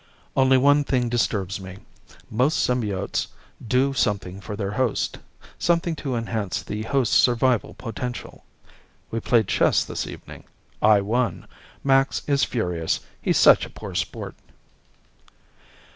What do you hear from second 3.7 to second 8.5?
something for their host. Something to enhance the host's survival potential.